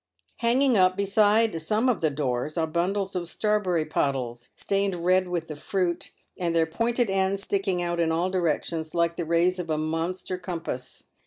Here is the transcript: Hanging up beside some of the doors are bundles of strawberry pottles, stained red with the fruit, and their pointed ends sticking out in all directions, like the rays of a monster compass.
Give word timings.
Hanging 0.37 0.79
up 0.79 0.97
beside 0.97 1.61
some 1.61 1.87
of 1.87 2.01
the 2.01 2.09
doors 2.09 2.57
are 2.57 2.65
bundles 2.65 3.15
of 3.15 3.29
strawberry 3.29 3.85
pottles, 3.85 4.49
stained 4.55 5.05
red 5.05 5.27
with 5.27 5.47
the 5.47 5.55
fruit, 5.55 6.11
and 6.39 6.55
their 6.55 6.65
pointed 6.65 7.07
ends 7.07 7.43
sticking 7.43 7.83
out 7.83 7.99
in 7.99 8.11
all 8.11 8.31
directions, 8.31 8.95
like 8.95 9.15
the 9.15 9.25
rays 9.27 9.59
of 9.59 9.69
a 9.69 9.77
monster 9.77 10.39
compass. 10.39 11.03